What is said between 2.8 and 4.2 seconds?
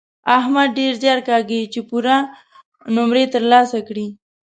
نومرې تر لاسه کړي.